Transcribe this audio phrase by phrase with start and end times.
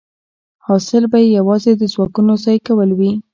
[0.65, 3.11] حاصل به یې یوازې د ځواکونو ضایع کول وي